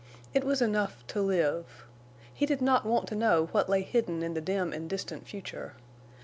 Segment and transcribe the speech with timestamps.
[0.33, 1.85] It was enough to live.
[2.33, 5.73] He did not want to know what lay hidden in the dim and distant future.